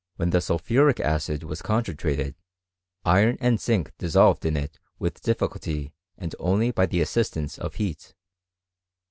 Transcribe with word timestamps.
When 0.15 0.31
the 0.31 0.41
sulphuric 0.41 0.99
acid 0.99 1.43
wai 1.43 1.57
concentrated, 1.57 2.33
iron 3.05 3.37
and 3.39 3.59
zinc 3.61 3.91
dissolved 3.99 4.43
m 4.43 4.57
it 4.57 4.79
with 4.97 5.21
diffi 5.21 5.47
cnlty 5.47 5.91
and 6.17 6.33
only 6.39 6.71
by 6.71 6.87
the 6.87 7.01
assistance 7.01 7.59
of 7.59 7.75
heat. 7.75 8.15